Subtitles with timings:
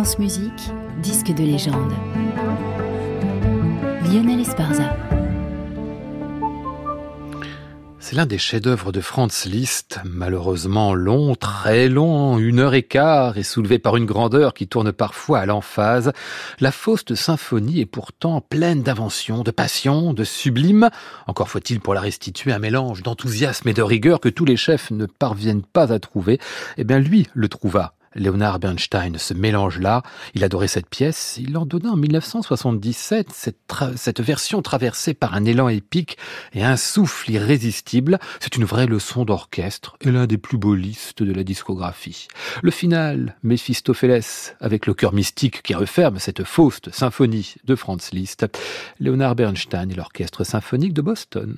[0.00, 0.70] France Musique,
[1.02, 1.92] disque de légende.
[4.06, 4.96] Lionel Esparza.
[7.98, 13.36] C'est l'un des chefs-d'œuvre de Franz Liszt, malheureusement long, très long, une heure et quart,
[13.36, 16.12] et soulevé par une grandeur qui tourne parfois à l'emphase.
[16.60, 20.88] La Faust symphonie est pourtant pleine d'invention, de passion, de sublime.
[21.26, 24.90] Encore faut-il pour la restituer un mélange d'enthousiasme et de rigueur que tous les chefs
[24.92, 26.38] ne parviennent pas à trouver.
[26.78, 27.96] Eh bien, lui le trouva.
[28.14, 30.02] Leonard Bernstein, ce mélange-là,
[30.34, 35.68] il adorait cette pièce, il en donna en 1977 cette, version traversée par un élan
[35.68, 36.18] épique
[36.52, 38.18] et un souffle irrésistible.
[38.40, 42.26] C'est une vraie leçon d'orchestre et l'un des plus beaux listes de la discographie.
[42.62, 48.46] Le final, Mephistopheles, avec le chœur mystique qui referme cette fauste symphonie de Franz Liszt,
[48.98, 51.56] Leonard Bernstein et l'orchestre symphonique de Boston.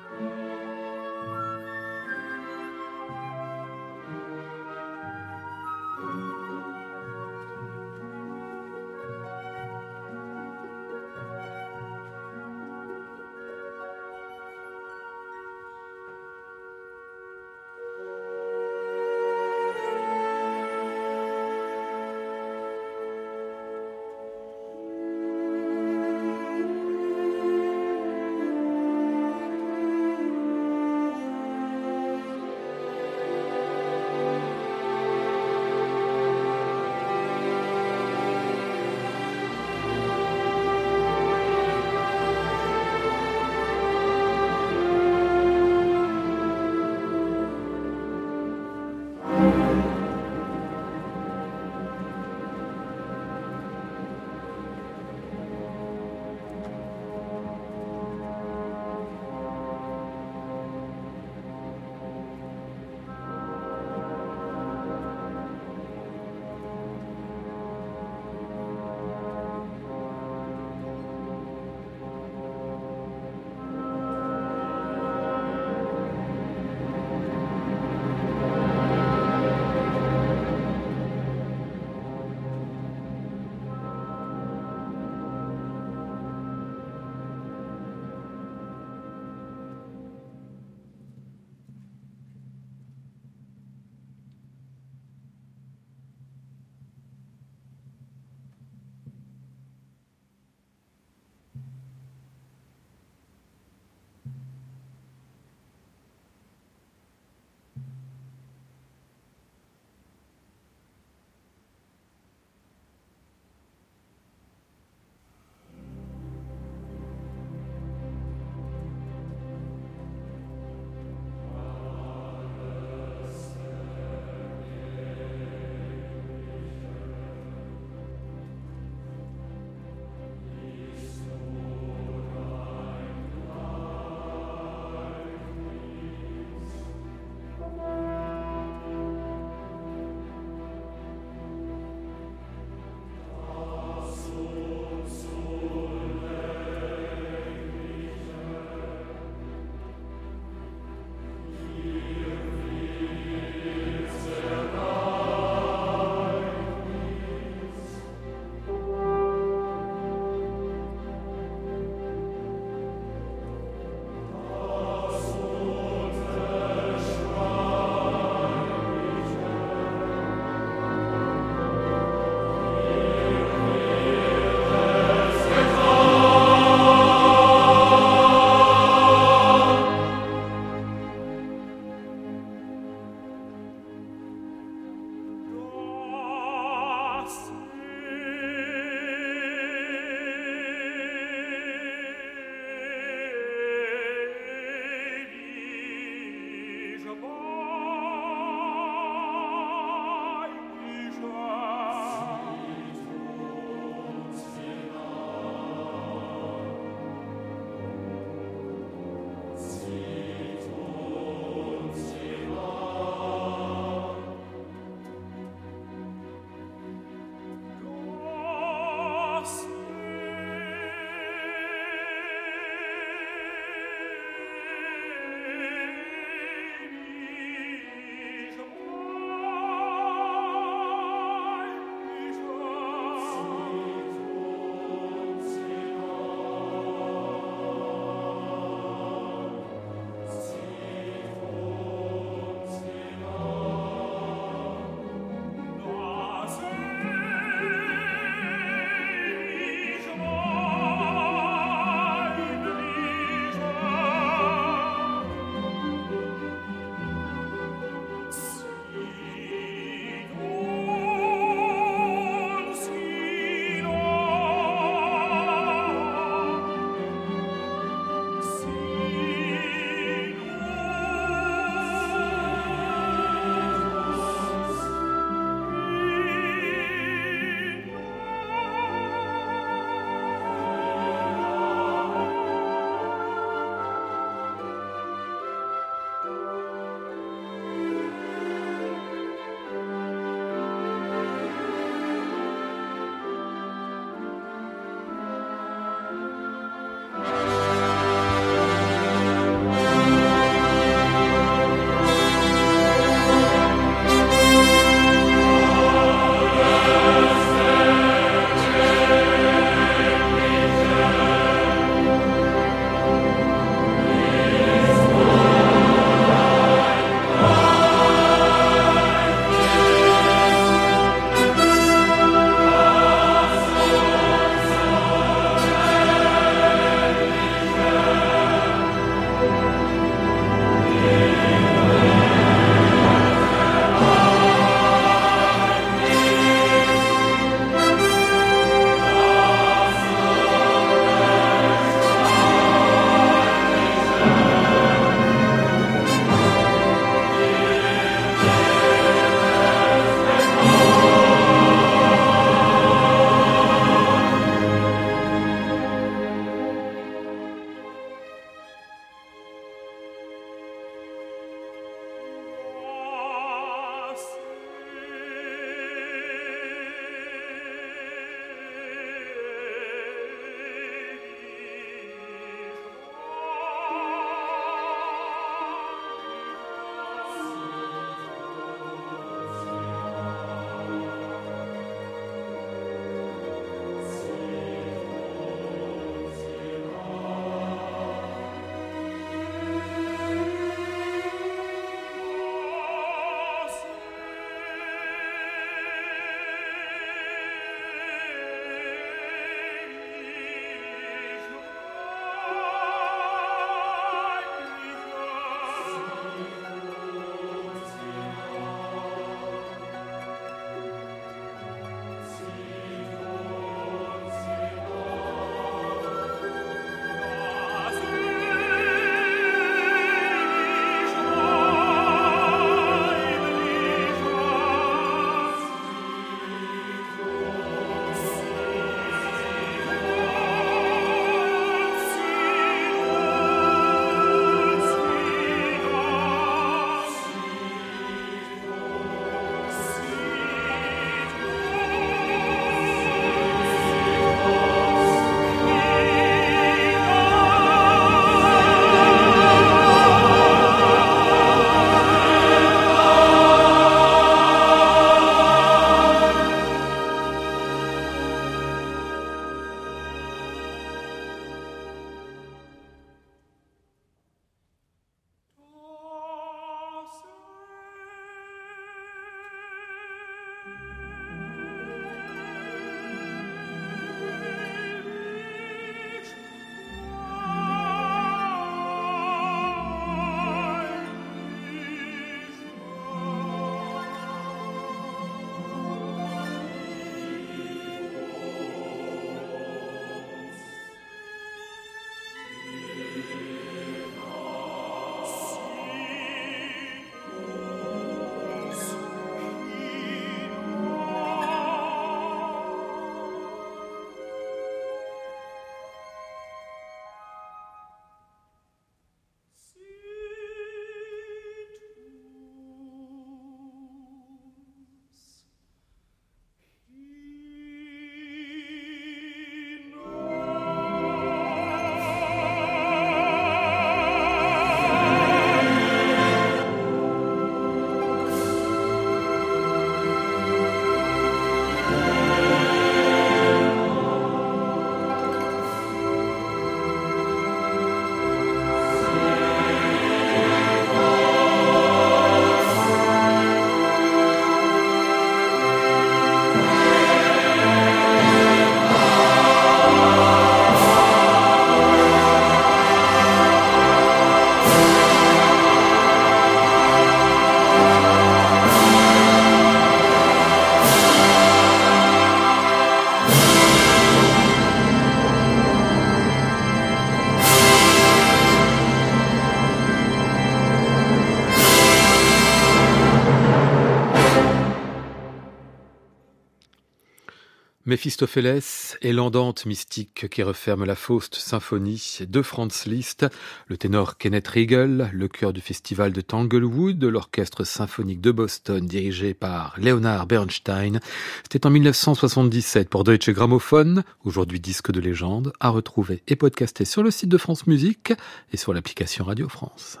[577.94, 583.24] Méphistophélès et l'andante mystique qui referme la Faust symphonie de Franz Liszt,
[583.68, 589.32] le ténor Kenneth Riegel, le chœur du festival de Tanglewood, l'orchestre symphonique de Boston dirigé
[589.32, 590.98] par Leonard Bernstein.
[591.44, 597.04] C'était en 1977 pour Deutsche Grammophon, aujourd'hui disque de légende, à retrouver et podcaster sur
[597.04, 598.12] le site de France Musique
[598.52, 600.00] et sur l'application Radio France.